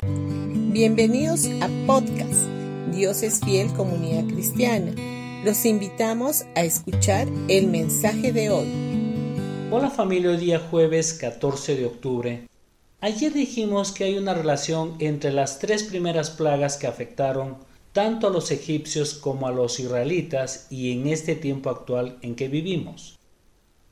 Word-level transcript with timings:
Bienvenidos 0.00 1.48
a 1.60 1.68
podcast 1.84 2.46
Dios 2.92 3.24
es 3.24 3.40
fiel 3.40 3.72
comunidad 3.72 4.32
cristiana. 4.32 4.92
Los 5.44 5.64
invitamos 5.64 6.44
a 6.54 6.62
escuchar 6.62 7.26
el 7.48 7.66
mensaje 7.66 8.32
de 8.32 8.50
hoy. 8.50 8.68
Hola 9.72 9.90
familia, 9.90 10.30
hoy 10.30 10.36
día 10.36 10.60
jueves 10.60 11.14
14 11.14 11.74
de 11.74 11.86
octubre. 11.86 12.48
Ayer 13.00 13.32
dijimos 13.32 13.90
que 13.90 14.04
hay 14.04 14.18
una 14.18 14.34
relación 14.34 14.94
entre 15.00 15.32
las 15.32 15.58
tres 15.58 15.82
primeras 15.82 16.30
plagas 16.30 16.76
que 16.76 16.86
afectaron 16.86 17.56
tanto 17.92 18.28
a 18.28 18.30
los 18.30 18.52
egipcios 18.52 19.14
como 19.14 19.48
a 19.48 19.52
los 19.52 19.80
israelitas 19.80 20.68
y 20.70 20.92
en 20.92 21.08
este 21.08 21.34
tiempo 21.34 21.70
actual 21.70 22.18
en 22.22 22.36
que 22.36 22.46
vivimos. 22.46 23.18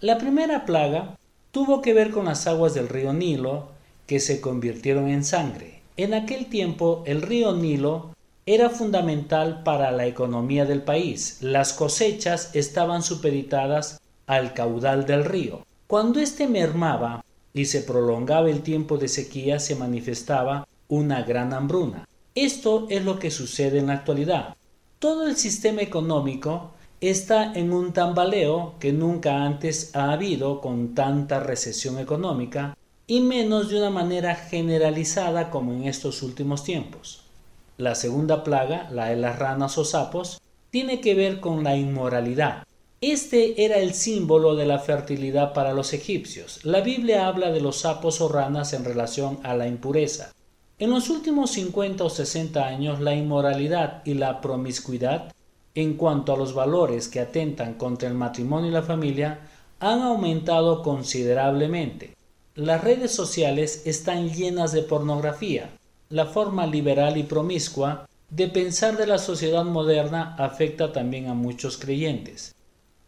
La 0.00 0.18
primera 0.18 0.66
plaga 0.66 1.16
tuvo 1.52 1.80
que 1.80 1.94
ver 1.94 2.10
con 2.10 2.24
las 2.24 2.48
aguas 2.48 2.74
del 2.74 2.88
río 2.88 3.12
Nilo 3.12 3.68
que 4.08 4.18
se 4.18 4.40
convirtieron 4.40 5.08
en 5.08 5.22
sangre. 5.22 5.81
En 6.02 6.14
aquel 6.14 6.46
tiempo 6.46 7.04
el 7.06 7.22
río 7.22 7.54
Nilo 7.54 8.10
era 8.44 8.70
fundamental 8.70 9.62
para 9.62 9.92
la 9.92 10.04
economía 10.04 10.64
del 10.64 10.82
país. 10.82 11.38
Las 11.42 11.72
cosechas 11.72 12.50
estaban 12.56 13.04
supeditadas 13.04 14.00
al 14.26 14.52
caudal 14.52 15.06
del 15.06 15.24
río. 15.24 15.64
Cuando 15.86 16.18
éste 16.18 16.48
mermaba 16.48 17.24
y 17.54 17.66
se 17.66 17.82
prolongaba 17.82 18.50
el 18.50 18.62
tiempo 18.62 18.98
de 18.98 19.06
sequía, 19.06 19.60
se 19.60 19.76
manifestaba 19.76 20.66
una 20.88 21.22
gran 21.22 21.52
hambruna. 21.52 22.08
Esto 22.34 22.88
es 22.90 23.04
lo 23.04 23.20
que 23.20 23.30
sucede 23.30 23.78
en 23.78 23.86
la 23.86 23.92
actualidad. 23.92 24.56
Todo 24.98 25.28
el 25.28 25.36
sistema 25.36 25.82
económico 25.82 26.72
está 27.00 27.52
en 27.52 27.72
un 27.72 27.92
tambaleo 27.92 28.74
que 28.80 28.92
nunca 28.92 29.44
antes 29.44 29.94
ha 29.94 30.10
habido 30.10 30.60
con 30.60 30.96
tanta 30.96 31.38
recesión 31.38 32.00
económica 32.00 32.76
y 33.12 33.20
menos 33.20 33.68
de 33.68 33.76
una 33.76 33.90
manera 33.90 34.34
generalizada 34.34 35.50
como 35.50 35.74
en 35.74 35.84
estos 35.84 36.22
últimos 36.22 36.64
tiempos. 36.64 37.20
La 37.76 37.94
segunda 37.94 38.42
plaga, 38.42 38.88
la 38.90 39.08
de 39.08 39.16
las 39.16 39.38
ranas 39.38 39.76
o 39.76 39.84
sapos, 39.84 40.40
tiene 40.70 41.02
que 41.02 41.14
ver 41.14 41.38
con 41.38 41.62
la 41.62 41.76
inmoralidad. 41.76 42.64
Este 43.02 43.66
era 43.66 43.76
el 43.76 43.92
símbolo 43.92 44.56
de 44.56 44.64
la 44.64 44.78
fertilidad 44.78 45.52
para 45.52 45.74
los 45.74 45.92
egipcios. 45.92 46.64
La 46.64 46.80
Biblia 46.80 47.26
habla 47.26 47.52
de 47.52 47.60
los 47.60 47.80
sapos 47.80 48.22
o 48.22 48.30
ranas 48.30 48.72
en 48.72 48.82
relación 48.82 49.40
a 49.42 49.54
la 49.54 49.68
impureza. 49.68 50.32
En 50.78 50.88
los 50.88 51.10
últimos 51.10 51.50
50 51.50 52.04
o 52.04 52.08
60 52.08 52.66
años, 52.66 52.98
la 53.00 53.14
inmoralidad 53.14 54.00
y 54.06 54.14
la 54.14 54.40
promiscuidad, 54.40 55.30
en 55.74 55.98
cuanto 55.98 56.32
a 56.32 56.38
los 56.38 56.54
valores 56.54 57.08
que 57.08 57.20
atentan 57.20 57.74
contra 57.74 58.08
el 58.08 58.14
matrimonio 58.14 58.70
y 58.70 58.72
la 58.72 58.80
familia, 58.80 59.40
han 59.80 60.00
aumentado 60.00 60.82
considerablemente. 60.82 62.14
Las 62.54 62.84
redes 62.84 63.12
sociales 63.12 63.80
están 63.86 64.28
llenas 64.28 64.72
de 64.72 64.82
pornografía, 64.82 65.70
la 66.10 66.26
forma 66.26 66.66
liberal 66.66 67.16
y 67.16 67.22
promiscua 67.22 68.06
de 68.28 68.46
pensar 68.46 68.98
de 68.98 69.06
la 69.06 69.16
sociedad 69.16 69.64
moderna 69.64 70.36
afecta 70.38 70.92
también 70.92 71.28
a 71.28 71.34
muchos 71.34 71.78
creyentes. 71.78 72.54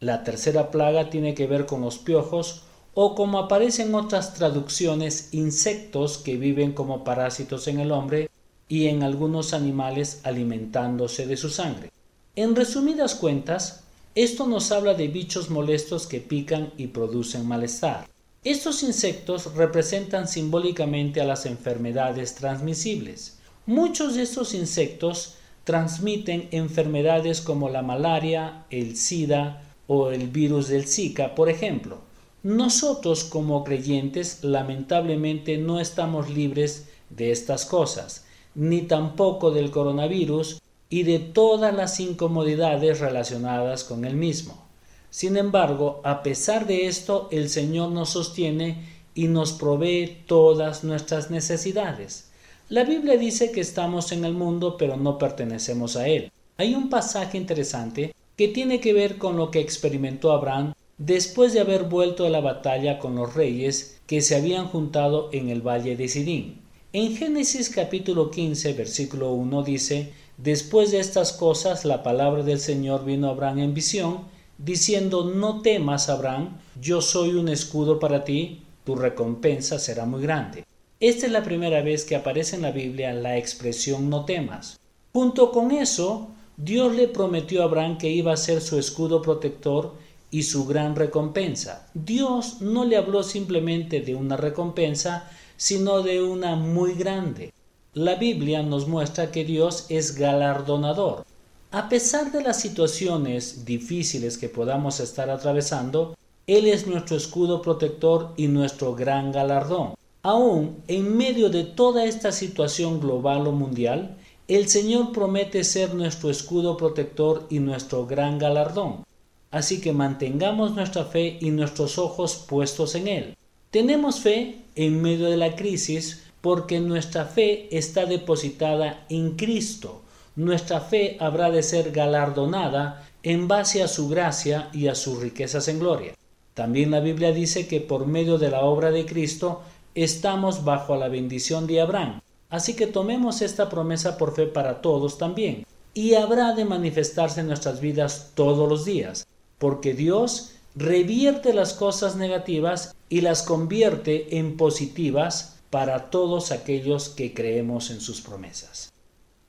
La 0.00 0.24
tercera 0.24 0.72
plaga 0.72 1.08
tiene 1.08 1.34
que 1.36 1.46
ver 1.46 1.66
con 1.66 1.82
los 1.82 1.98
piojos 1.98 2.64
o 2.94 3.14
como 3.14 3.38
aparecen 3.38 3.94
otras 3.94 4.34
traducciones, 4.34 5.28
insectos 5.30 6.18
que 6.18 6.36
viven 6.36 6.72
como 6.72 7.04
parásitos 7.04 7.68
en 7.68 7.78
el 7.78 7.92
hombre 7.92 8.30
y 8.68 8.88
en 8.88 9.04
algunos 9.04 9.54
animales 9.54 10.20
alimentándose 10.24 11.28
de 11.28 11.36
su 11.36 11.48
sangre. 11.48 11.92
En 12.34 12.56
resumidas 12.56 13.14
cuentas, 13.14 13.84
esto 14.16 14.48
nos 14.48 14.72
habla 14.72 14.94
de 14.94 15.06
bichos 15.06 15.48
molestos 15.48 16.08
que 16.08 16.20
pican 16.20 16.72
y 16.76 16.88
producen 16.88 17.46
malestar. 17.46 18.08
Estos 18.48 18.82
insectos 18.82 19.54
representan 19.56 20.26
simbólicamente 20.26 21.20
a 21.20 21.26
las 21.26 21.44
enfermedades 21.44 22.34
transmisibles. 22.34 23.36
Muchos 23.66 24.14
de 24.14 24.22
estos 24.22 24.54
insectos 24.54 25.34
transmiten 25.64 26.48
enfermedades 26.50 27.42
como 27.42 27.68
la 27.68 27.82
malaria, 27.82 28.64
el 28.70 28.96
SIDA 28.96 29.60
o 29.86 30.12
el 30.12 30.28
virus 30.28 30.68
del 30.68 30.86
Zika, 30.86 31.34
por 31.34 31.50
ejemplo. 31.50 31.98
Nosotros 32.42 33.24
como 33.24 33.64
creyentes 33.64 34.42
lamentablemente 34.42 35.58
no 35.58 35.78
estamos 35.78 36.30
libres 36.30 36.88
de 37.10 37.32
estas 37.32 37.66
cosas, 37.66 38.24
ni 38.54 38.80
tampoco 38.80 39.50
del 39.50 39.70
coronavirus 39.70 40.62
y 40.88 41.02
de 41.02 41.18
todas 41.18 41.74
las 41.74 42.00
incomodidades 42.00 43.00
relacionadas 43.00 43.84
con 43.84 44.06
el 44.06 44.16
mismo. 44.16 44.67
Sin 45.10 45.36
embargo, 45.36 46.00
a 46.04 46.22
pesar 46.22 46.66
de 46.66 46.86
esto, 46.86 47.28
el 47.30 47.48
Señor 47.48 47.90
nos 47.90 48.10
sostiene 48.10 48.98
y 49.14 49.28
nos 49.28 49.52
provee 49.52 50.18
todas 50.26 50.84
nuestras 50.84 51.30
necesidades. 51.30 52.28
La 52.68 52.84
Biblia 52.84 53.16
dice 53.16 53.50
que 53.50 53.60
estamos 53.60 54.12
en 54.12 54.24
el 54.24 54.34
mundo 54.34 54.76
pero 54.76 54.96
no 54.96 55.16
pertenecemos 55.16 55.96
a 55.96 56.06
él. 56.06 56.30
Hay 56.58 56.74
un 56.74 56.90
pasaje 56.90 57.38
interesante 57.38 58.14
que 58.36 58.48
tiene 58.48 58.78
que 58.78 58.92
ver 58.92 59.16
con 59.16 59.36
lo 59.36 59.50
que 59.50 59.60
experimentó 59.60 60.32
Abraham 60.32 60.74
después 60.98 61.52
de 61.52 61.60
haber 61.60 61.84
vuelto 61.84 62.24
de 62.24 62.30
la 62.30 62.40
batalla 62.40 62.98
con 62.98 63.16
los 63.16 63.34
reyes 63.34 63.98
que 64.06 64.20
se 64.20 64.36
habían 64.36 64.66
juntado 64.66 65.30
en 65.32 65.48
el 65.48 65.62
valle 65.62 65.96
de 65.96 66.08
Sidín. 66.08 66.60
En 66.92 67.16
Génesis 67.16 67.70
capítulo 67.70 68.30
15 68.30 68.72
versículo 68.74 69.32
1 69.32 69.62
dice, 69.62 70.12
Después 70.36 70.90
de 70.90 71.00
estas 71.00 71.32
cosas 71.32 71.84
la 71.84 72.02
palabra 72.02 72.42
del 72.42 72.60
Señor 72.60 73.04
vino 73.04 73.28
a 73.28 73.30
Abraham 73.30 73.58
en 73.60 73.74
visión, 73.74 74.18
diciendo, 74.58 75.24
no 75.24 75.62
temas, 75.62 76.08
Abraham, 76.08 76.58
yo 76.80 77.00
soy 77.00 77.30
un 77.30 77.48
escudo 77.48 77.98
para 77.98 78.24
ti, 78.24 78.62
tu 78.84 78.96
recompensa 78.96 79.78
será 79.78 80.04
muy 80.04 80.22
grande. 80.22 80.64
Esta 81.00 81.26
es 81.26 81.32
la 81.32 81.44
primera 81.44 81.80
vez 81.80 82.04
que 82.04 82.16
aparece 82.16 82.56
en 82.56 82.62
la 82.62 82.72
Biblia 82.72 83.12
la 83.12 83.38
expresión 83.38 84.10
no 84.10 84.24
temas. 84.24 84.78
Junto 85.12 85.52
con 85.52 85.70
eso, 85.70 86.28
Dios 86.56 86.94
le 86.94 87.06
prometió 87.06 87.62
a 87.62 87.66
Abraham 87.66 87.98
que 87.98 88.10
iba 88.10 88.32
a 88.32 88.36
ser 88.36 88.60
su 88.60 88.78
escudo 88.78 89.22
protector 89.22 89.94
y 90.30 90.42
su 90.42 90.66
gran 90.66 90.96
recompensa. 90.96 91.86
Dios 91.94 92.60
no 92.60 92.84
le 92.84 92.96
habló 92.96 93.22
simplemente 93.22 94.00
de 94.00 94.14
una 94.14 94.36
recompensa, 94.36 95.30
sino 95.56 96.02
de 96.02 96.22
una 96.22 96.56
muy 96.56 96.94
grande. 96.94 97.52
La 97.94 98.16
Biblia 98.16 98.62
nos 98.62 98.86
muestra 98.88 99.30
que 99.30 99.44
Dios 99.44 99.86
es 99.88 100.16
galardonador. 100.16 101.24
A 101.70 101.90
pesar 101.90 102.32
de 102.32 102.40
las 102.40 102.58
situaciones 102.62 103.66
difíciles 103.66 104.38
que 104.38 104.48
podamos 104.48 105.00
estar 105.00 105.28
atravesando, 105.28 106.16
Él 106.46 106.66
es 106.66 106.86
nuestro 106.86 107.14
escudo 107.14 107.60
protector 107.60 108.32
y 108.38 108.48
nuestro 108.48 108.94
gran 108.94 109.32
galardón. 109.32 109.92
Aún 110.22 110.78
en 110.88 111.14
medio 111.14 111.50
de 111.50 111.64
toda 111.64 112.06
esta 112.06 112.32
situación 112.32 113.00
global 113.00 113.46
o 113.46 113.52
mundial, 113.52 114.16
el 114.48 114.70
Señor 114.70 115.12
promete 115.12 115.62
ser 115.62 115.94
nuestro 115.94 116.30
escudo 116.30 116.78
protector 116.78 117.46
y 117.50 117.58
nuestro 117.58 118.06
gran 118.06 118.38
galardón. 118.38 119.04
Así 119.50 119.82
que 119.82 119.92
mantengamos 119.92 120.74
nuestra 120.74 121.04
fe 121.04 121.36
y 121.38 121.50
nuestros 121.50 121.98
ojos 121.98 122.46
puestos 122.48 122.94
en 122.94 123.08
Él. 123.08 123.36
Tenemos 123.70 124.20
fe 124.20 124.62
en 124.74 125.02
medio 125.02 125.26
de 125.26 125.36
la 125.36 125.54
crisis 125.54 126.22
porque 126.40 126.80
nuestra 126.80 127.26
fe 127.26 127.68
está 127.76 128.06
depositada 128.06 129.04
en 129.10 129.36
Cristo 129.36 130.00
nuestra 130.38 130.80
fe 130.80 131.16
habrá 131.18 131.50
de 131.50 131.64
ser 131.64 131.90
galardonada 131.90 133.04
en 133.24 133.48
base 133.48 133.82
a 133.82 133.88
su 133.88 134.08
gracia 134.08 134.70
y 134.72 134.86
a 134.86 134.94
sus 134.94 135.18
riquezas 135.18 135.66
en 135.66 135.80
gloria. 135.80 136.14
También 136.54 136.92
la 136.92 137.00
Biblia 137.00 137.32
dice 137.32 137.66
que 137.66 137.80
por 137.80 138.06
medio 138.06 138.38
de 138.38 138.48
la 138.48 138.60
obra 138.60 138.92
de 138.92 139.04
Cristo 139.04 139.62
estamos 139.96 140.62
bajo 140.62 140.94
la 140.94 141.08
bendición 141.08 141.66
de 141.66 141.80
Abraham. 141.80 142.20
Así 142.50 142.76
que 142.76 142.86
tomemos 142.86 143.42
esta 143.42 143.68
promesa 143.68 144.16
por 144.16 144.32
fe 144.32 144.46
para 144.46 144.80
todos 144.80 145.18
también. 145.18 145.66
Y 145.92 146.14
habrá 146.14 146.54
de 146.54 146.64
manifestarse 146.64 147.40
en 147.40 147.48
nuestras 147.48 147.80
vidas 147.80 148.30
todos 148.36 148.68
los 148.68 148.84
días, 148.84 149.26
porque 149.58 149.92
Dios 149.92 150.52
revierte 150.76 151.52
las 151.52 151.72
cosas 151.72 152.14
negativas 152.14 152.94
y 153.08 153.22
las 153.22 153.42
convierte 153.42 154.38
en 154.38 154.56
positivas 154.56 155.58
para 155.70 156.10
todos 156.10 156.52
aquellos 156.52 157.08
que 157.08 157.34
creemos 157.34 157.90
en 157.90 158.00
sus 158.00 158.20
promesas. 158.20 158.92